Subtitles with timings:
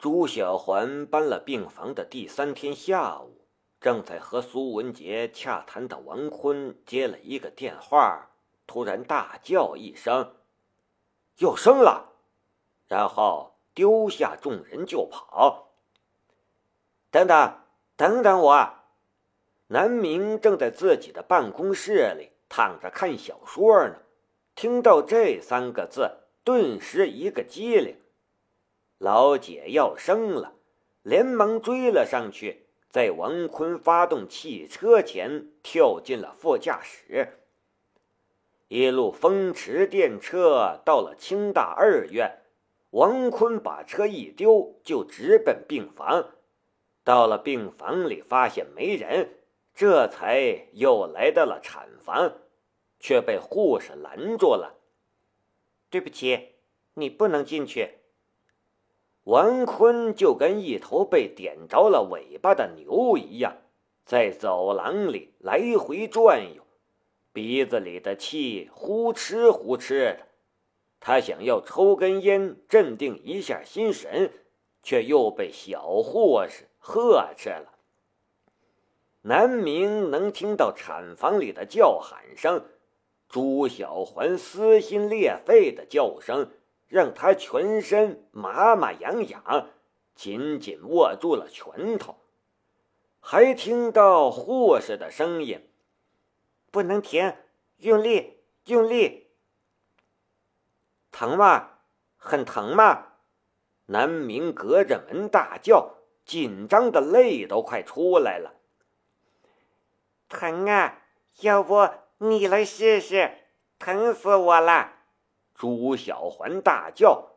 [0.00, 3.44] 朱小环搬了病房的第三天下午，
[3.82, 8.30] 正在和苏文杰洽谈的王坤接了一个电话，
[8.66, 10.36] 突然大叫一声
[11.36, 12.14] ：“有声了！”
[12.88, 15.74] 然后丢下众人就跑。
[17.10, 17.58] 等等，
[17.94, 18.74] 等等我！
[19.66, 23.96] 南明正在自己的办公室里躺着看小说呢，
[24.54, 26.10] 听到这三个字，
[26.42, 27.98] 顿时一个机灵。
[29.00, 30.52] 老姐要生了，
[31.02, 37.38] 连忙追了上去，在王坤发动汽车前跳进了副驾驶。
[38.68, 42.42] 一路风驰电掣到了清大二院，
[42.90, 46.32] 王坤把车一丢，就直奔病房。
[47.02, 49.30] 到了病房里，发现没人，
[49.74, 52.34] 这才又来到了产房，
[52.98, 54.76] 却被护士拦住了。
[55.88, 56.56] 对不起，
[56.92, 57.99] 你不能进去。
[59.30, 63.58] 王坤就跟一头被点着了尾巴的牛一样，
[64.04, 66.64] 在走廊里来回转悠，
[67.32, 70.26] 鼻子里的气呼哧呼哧的。
[70.98, 74.32] 他想要抽根烟，镇定一下心神，
[74.82, 77.74] 却又被小护士呵斥了。
[79.22, 82.64] 南明能听到产房里的叫喊声，
[83.28, 86.50] 朱小环撕心裂肺的叫声。
[86.90, 89.70] 让他全身麻麻痒痒，
[90.16, 92.16] 紧紧握住了拳头，
[93.20, 95.70] 还听到护士的声音
[96.72, 97.32] ：“不能停，
[97.76, 99.28] 用力，用力。”
[101.12, 101.78] 疼吗？
[102.16, 103.06] 很疼吗？
[103.86, 108.54] 南明隔着门大叫，紧张的泪都快出来了。
[110.28, 111.02] 疼啊！
[111.42, 113.30] 要不你来试试？
[113.78, 114.99] 疼死我了！
[115.60, 117.32] 朱小环大叫，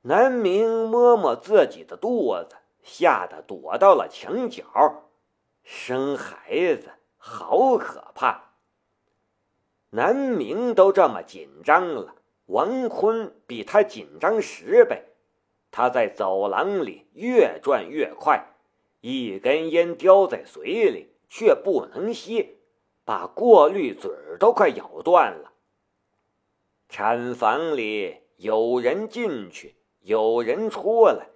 [0.00, 5.04] 南明摸摸自己的肚子，吓得躲到了墙角。
[5.62, 8.54] 生孩子好可怕！
[9.90, 15.04] 南明都这么紧张了，王坤比他紧张十倍。
[15.70, 18.44] 他在走廊里越转越快，
[19.00, 22.58] 一根烟叼在嘴里却不能吸，
[23.04, 24.10] 把过滤嘴
[24.40, 25.51] 都快咬断了。
[26.92, 31.30] 产房里有人进去，有人出来。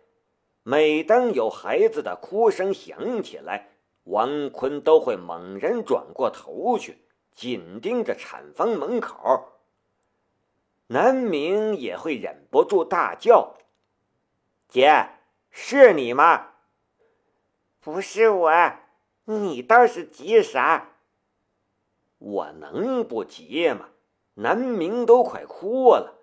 [0.62, 3.70] 每当有孩子的哭声响起来，
[4.04, 6.98] 王坤都会猛然转过头去，
[7.34, 9.54] 紧盯着产房门口。
[10.88, 13.54] 南明也会忍不住大叫
[14.68, 15.08] ：“姐，
[15.48, 16.50] 是你吗
[17.80, 18.52] ？”“不是我，
[19.24, 20.90] 你倒是急啥
[22.18, 23.88] ？”“我能不急吗？”
[24.38, 26.14] 南明都快哭了。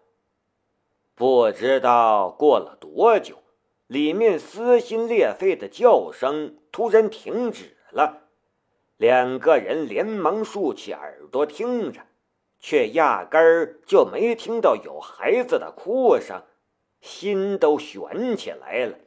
[1.15, 3.37] 不知道过了多久，
[3.87, 8.21] 里面撕心裂肺的叫声突然停止了。
[8.97, 12.01] 两个人连忙竖起耳朵听着，
[12.59, 16.43] 却压根儿就没听到有孩子的哭声，
[17.01, 18.97] 心都悬起来了。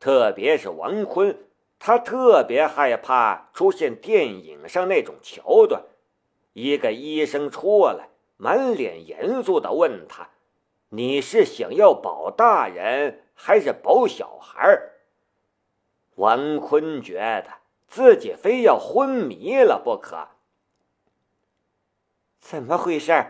[0.00, 1.38] 特别是王坤，
[1.78, 5.84] 他特别害怕出现电影上那种桥段。
[6.62, 10.28] 一个医生出来，满脸严肃地问他
[10.90, 14.78] ：“你是想要保大人还是保小孩？”
[16.16, 17.46] 王坤觉得
[17.88, 20.28] 自己非要昏迷了不可。
[22.40, 23.26] 怎么回事，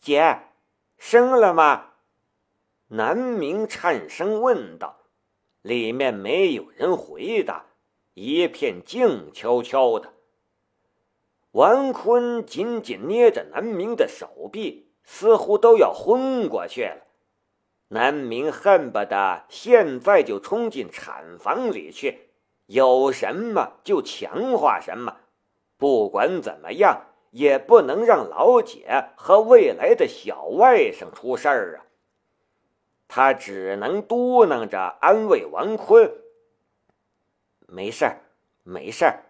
[0.00, 0.40] 姐？
[0.98, 1.90] 生了吗？
[2.88, 4.98] 南明颤声问道。
[5.62, 7.66] 里面没有人回答，
[8.14, 10.13] 一片静悄悄的。
[11.54, 17.04] 王坤紧紧捏着南明的手臂，似乎都要昏过去了。
[17.86, 22.30] 南明恨不得现在就冲进产房里去，
[22.66, 25.18] 有什么就强化什么。
[25.76, 31.86] 不管怎么样，也不能让老姐和未来的小外甥出事儿啊！
[33.06, 36.12] 他只能嘟囔着安慰王坤
[37.68, 38.22] ：“没事儿，
[38.64, 39.22] 没事儿，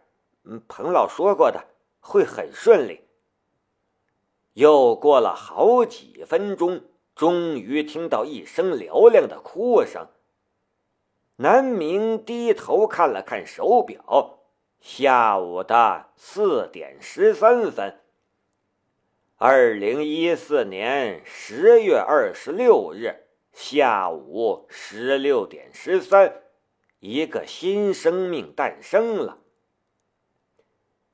[0.67, 1.62] 彭老说过的。”
[2.06, 3.01] 会很顺利。
[4.53, 6.85] 又过了好几分钟，
[7.17, 10.06] 终于听到一声嘹亮的哭声。
[11.37, 14.39] 南明低头看了看手表，
[14.81, 17.99] 下午的四点十三分。
[19.37, 26.43] 二零一四年十月二十六日下午十六点十三，
[27.00, 29.39] 一个新生命诞生了。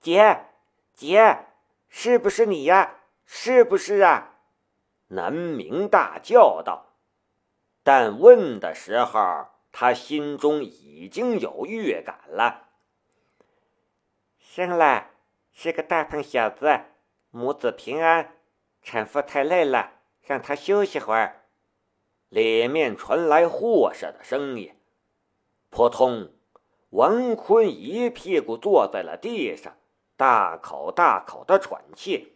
[0.01, 0.50] 姐。
[1.00, 1.47] 姐，
[1.88, 2.99] 是不是你呀？
[3.25, 4.35] 是不是啊？
[5.08, 6.94] 南明大叫道。
[7.82, 12.69] 但问的时候，他心中已经有预感了。
[14.38, 15.12] 生了，
[15.52, 16.81] 是个大胖小子，
[17.31, 18.37] 母子平安。
[18.82, 21.47] 产妇太累了，让她休息会儿。
[22.29, 24.79] 里面传来护士的声音。
[25.70, 26.35] 扑通，
[26.91, 29.79] 王坤一屁股坐在了地上，
[30.21, 32.35] 大口大口的喘气。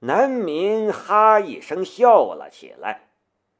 [0.00, 3.10] 南明哈一声笑了起来，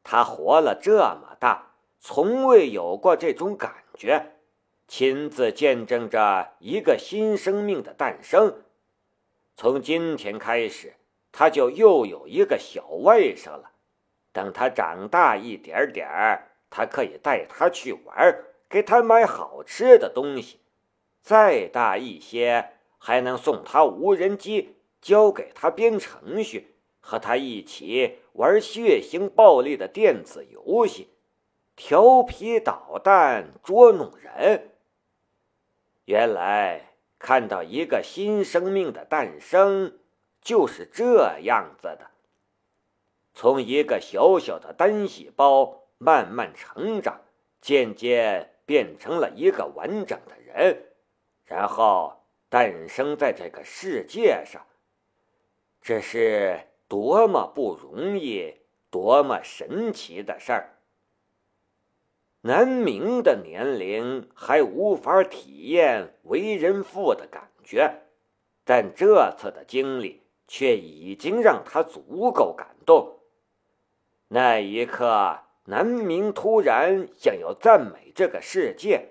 [0.03, 1.71] 他活了这么大，
[2.01, 4.33] 从未有过这种感觉，
[4.89, 8.65] 亲自见证着一个新生命的诞生。
[9.57, 10.97] 从今天开始，
[11.31, 13.71] 他就又有一个小外甥了。
[14.33, 18.37] 等他长大一点点儿，他可以带他去玩，
[18.69, 20.57] 给他买好吃的东西；
[21.23, 24.77] 再大一些，还能送他无人机。
[25.01, 31.09] 教给他编程序，和他一起玩血腥暴力的电子游戏，
[31.75, 34.73] 调皮捣蛋捉弄人。
[36.05, 39.99] 原来看到一个新生命的诞生
[40.43, 42.11] 就是这样子的：
[43.33, 47.23] 从一个小小的单细胞慢慢成长，
[47.63, 50.93] 渐渐变成了一个完整的人，
[51.47, 52.20] 然后
[52.51, 54.67] 诞生在这个世界上。
[55.81, 58.57] 这是多么不容易、
[58.91, 60.77] 多么神奇的事儿！
[62.43, 68.03] 南明的年龄还无法体验为人父的感觉，
[68.65, 73.21] 但这次的经历却已经让他足够感动。
[74.29, 79.09] 那一刻，南明突然想要赞美这个世界，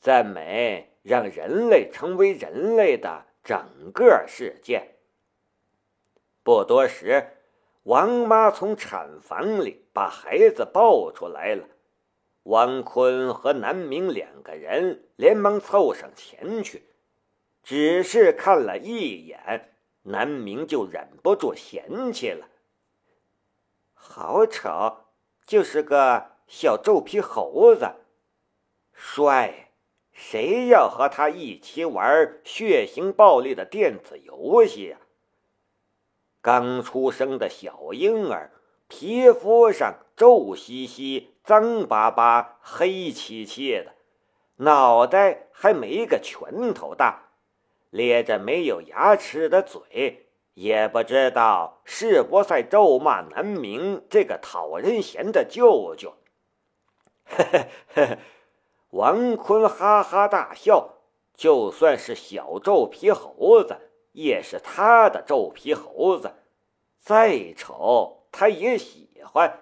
[0.00, 4.96] 赞美让人类成为人类的整个世界。
[6.42, 7.36] 不多时，
[7.84, 11.66] 王妈从产房里把孩子抱出来了。
[12.44, 16.82] 王坤和南明两个人连忙凑上前去，
[17.62, 22.48] 只是看了一眼，南明就忍不住嫌弃了
[23.92, 25.04] ：“好丑，
[25.46, 27.86] 就是个小皱皮猴子。
[28.94, 29.67] 帅，
[30.20, 34.98] 谁要和他一起玩血腥暴力的电子游戏呀？”
[36.42, 38.50] 刚出生的小婴儿，
[38.88, 43.92] 皮肤上皱兮兮、脏巴巴、黑漆漆的，
[44.56, 47.30] 脑袋还没个拳头大，
[47.90, 56.14] 咧着没有牙齿的嘴，也不知道是不在咒骂南明这个讨人嫌的舅舅。
[57.24, 58.18] 呵呵呵，
[58.90, 60.94] 王坤哈哈大笑，
[61.34, 63.76] 就算是小皱皮猴子。
[64.12, 66.32] 也是他的皱皮猴子，
[66.98, 69.60] 再丑他也喜欢。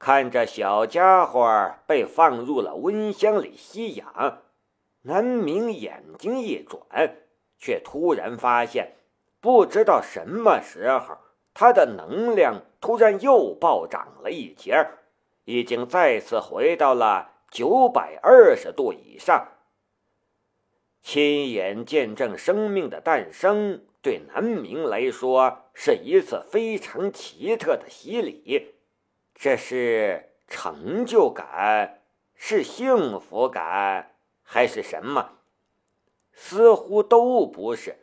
[0.00, 4.42] 看着小家伙被放入了温箱里吸氧，
[5.02, 6.82] 南明眼睛一转，
[7.56, 8.96] 却突然发现，
[9.40, 11.18] 不知道什么时候，
[11.52, 14.84] 他的能量突然又暴涨了一截，
[15.44, 19.52] 已经再次回到了九百二十度以上。
[21.00, 28.74] 亲眼见证生命的诞生，对南明来说是一次非常奇特的洗礼。
[29.36, 32.02] 这是成就感，
[32.34, 35.38] 是幸福感，还是什么？
[36.32, 37.98] 似乎都不是。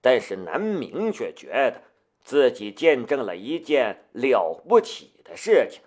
[0.00, 1.82] 但是南明却觉得
[2.22, 5.82] 自己见证了一件了不起的事情，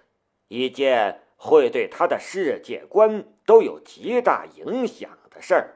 [0.49, 5.75] 一件会对他的世界观都有极大影响的事儿。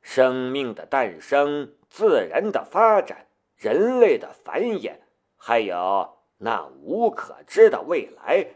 [0.00, 4.94] 生命的诞生，自然的发展，人类的繁衍，
[5.36, 8.46] 还有那无可知的未来。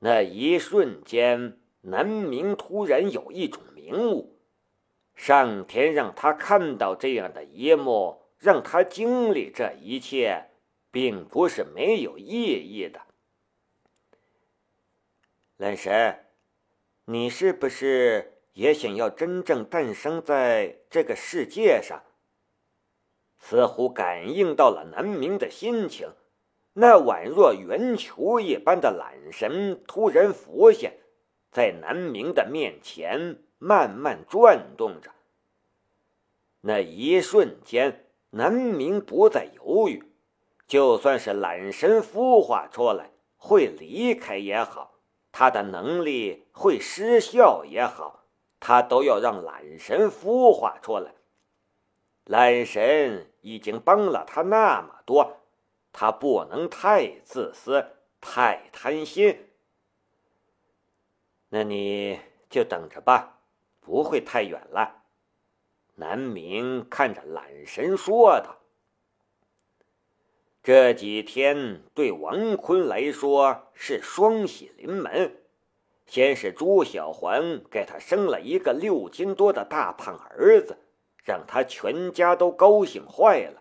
[0.00, 4.36] 那一瞬间，南明突然有一种明悟：
[5.14, 10.50] 上天让他看到这样的一幕，让他经历这一切，
[10.90, 13.00] 并不是没有意义的。
[15.64, 16.26] 蓝神，
[17.06, 18.34] 你是不是？
[18.52, 22.02] 也想要真正诞生在这个世界上。
[23.38, 26.06] 似乎感应到了南明的心情，
[26.74, 30.98] 那宛若圆球一般的懒神突然浮现，
[31.50, 35.12] 在南明的面前慢慢转动着。
[36.60, 40.04] 那一瞬间，南明不再犹豫，
[40.66, 44.93] 就算是懒神孵化出来会离开也好，
[45.36, 48.20] 他的能力会失效也好。
[48.60, 51.16] 他都要让懒神孵化出来。
[52.24, 55.40] 懒神已经帮了他那么多，
[55.92, 57.84] 他不能太自私、
[58.20, 59.50] 太贪心。
[61.48, 63.40] 那你就等着吧，
[63.80, 65.02] 不会太远了。
[65.96, 68.60] 南明看着懒神说道
[70.64, 75.36] ：“这几天对王坤来说是双喜临门。
[76.06, 80.78] 先是朱小环给他生了一个六斤多的大胖儿子，
[81.22, 83.60] 让他全家都高兴坏了。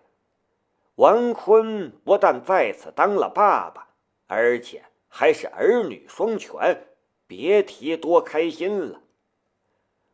[0.96, 3.90] 王坤不但再次当了爸爸，
[4.28, 6.86] 而且还是儿女双全，
[7.28, 9.02] 别提多开心了。”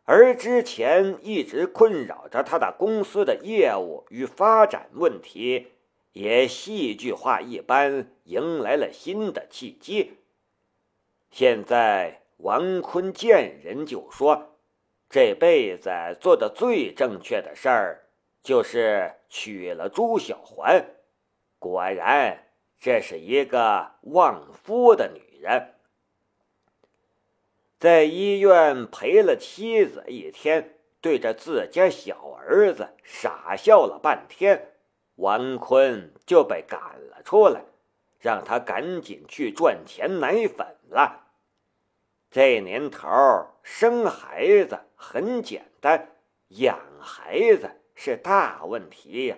[0.05, 5.67] 而之前一直困扰着他的公司的业务与发展问题，
[6.13, 10.18] 也戏剧化一般迎来了新的契机。
[11.32, 14.56] 现在王坤见人就说，
[15.10, 18.06] 这辈子做的最正确的事儿，
[18.42, 20.86] 就是娶了朱小环。
[21.60, 22.46] 果然，
[22.80, 25.74] 这是一个旺夫的女人。
[27.78, 34.74] 在医院陪了妻子一天，对着自家小儿子傻笑了半天，
[35.19, 37.63] 王坤就被赶了出来，
[38.19, 41.27] 让他赶紧去赚钱奶粉了。
[42.31, 43.07] 这年头
[43.61, 46.09] 生孩子很简单，
[46.47, 49.38] 养孩子是大问题呀。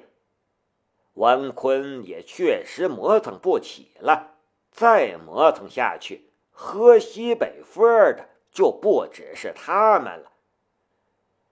[1.14, 4.36] 王坤也确实磨蹭不起了，
[4.72, 7.84] 再磨蹭下去，喝西北风
[8.16, 8.30] 的。
[8.52, 10.34] 就不只是他们了。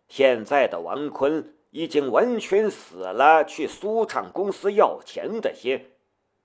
[0.09, 5.91] 现在的王坤已经完全死了去苏畅公司要钱的心，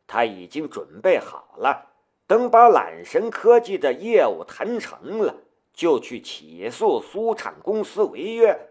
[0.07, 1.91] 他已经准备好了，
[2.27, 5.37] 等把揽神科技的业务谈成了，
[5.73, 8.69] 就去起诉苏畅公司违约。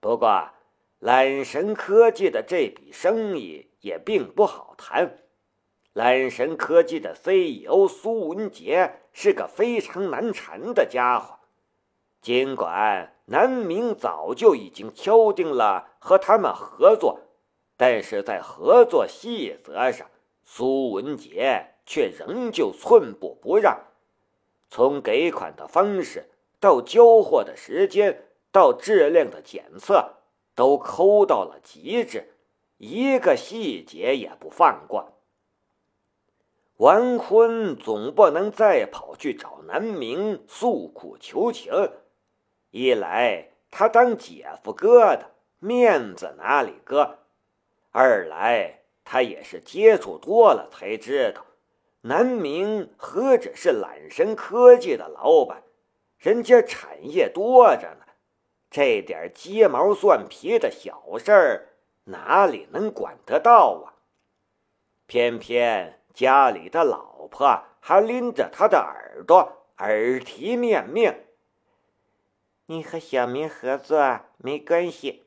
[0.00, 0.50] 不过，
[1.00, 5.18] 揽神科技的这笔生意也并不好谈。
[5.92, 11.40] 揽神科技的 CEO 苏文杰是个非常难缠的家伙，
[12.22, 17.20] 尽管南明早就已经敲定了和他们合作，
[17.76, 20.08] 但是在合作细则上，
[20.44, 23.78] 苏文杰却仍旧寸步不让。
[24.68, 30.16] 从给款的方式到交货的时间，到质量的检测，
[30.56, 32.34] 都抠到了极致，
[32.78, 35.12] 一个细节也不放过。
[36.78, 41.72] 王坤总不能再跑去找南明诉苦求情，
[42.70, 47.18] 一来他当姐夫哥的面子哪里搁，
[47.90, 51.44] 二来他也是接触多了才知道，
[52.02, 55.62] 南明何止是揽神科技的老板，
[56.18, 58.06] 人家产业多着呢，
[58.70, 61.68] 这点鸡毛蒜皮的小事儿
[62.04, 63.94] 哪里能管得到啊？
[65.06, 65.96] 偏偏。
[66.12, 71.14] 家里的老婆还拎着他的耳朵，耳提面命
[72.70, 75.24] ：“你和小明合作没关系，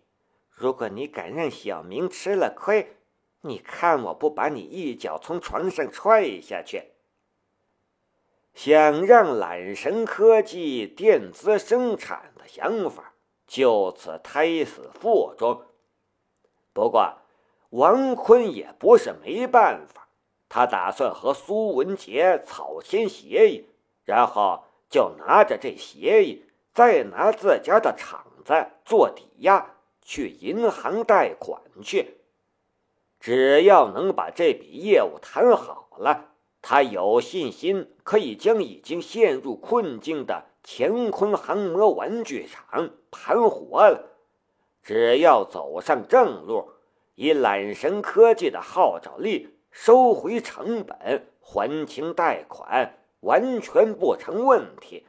[0.49, 2.95] 如果你敢让小明吃了亏，
[3.41, 6.83] 你看我不把你一脚从床上踹下去！”
[8.55, 13.13] 想让揽神科技电子生产的想法
[13.45, 15.65] 就此胎死腹中。
[16.71, 17.17] 不过，
[17.71, 20.07] 王坤也不是没办法。
[20.47, 23.67] 他打算和苏文杰草签协议，
[24.05, 28.53] 然后就拿着这协议，再拿自家的厂子
[28.83, 32.17] 做抵押，去银行贷款去。
[33.19, 44.17] 只要能把这笔业务谈好了，他有信心可以将已经陷入困境的乾坤航模玩具厂盘活了。
[44.81, 46.71] 只要走上正路，
[47.15, 49.49] 以揽神科技的号召力。
[49.75, 55.07] 收回成本，还清贷款，完全不成问题。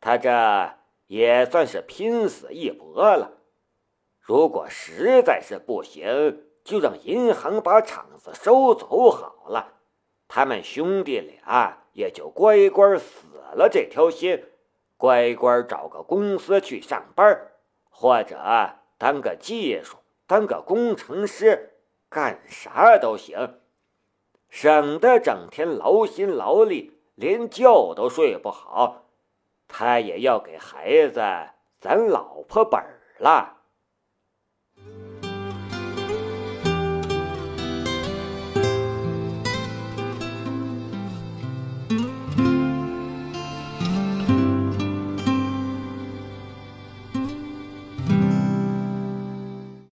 [0.00, 0.74] 他这
[1.06, 3.32] 也算是拼死一搏了。
[4.20, 9.74] 如果实在是不行，就让银行把厂子收走好了。
[10.28, 14.44] 他们兄弟俩也就乖乖死了这条心，
[14.96, 17.48] 乖乖找个公司去上班，
[17.88, 18.36] 或者
[18.98, 21.74] 当个技术，当个工程师。
[22.10, 23.60] 干啥都行，
[24.48, 29.07] 省得整天劳心劳力，连觉都睡不好。
[29.68, 31.20] 他也要给孩子
[31.78, 33.58] 攒老婆本儿了。